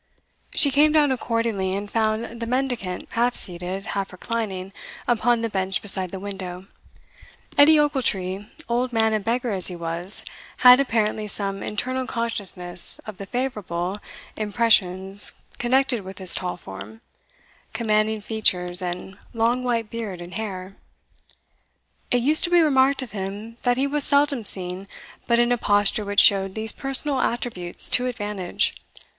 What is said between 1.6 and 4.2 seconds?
and found the mendicant half seated, half